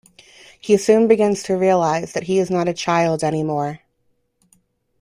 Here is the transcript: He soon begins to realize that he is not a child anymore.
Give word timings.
He 0.59 0.77
soon 0.77 1.07
begins 1.07 1.43
to 1.43 1.55
realize 1.55 2.13
that 2.13 2.23
he 2.23 2.39
is 2.39 2.49
not 2.49 2.67
a 2.67 2.73
child 2.73 3.23
anymore. 3.23 3.81